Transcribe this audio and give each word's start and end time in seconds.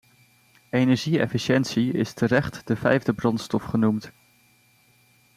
Energie-efficiëntie 0.71 1.91
is 1.91 2.13
terecht 2.13 2.67
de 2.67 2.75
vijfde 2.75 3.13
brandstof 3.13 3.63
genoemd. 3.63 4.11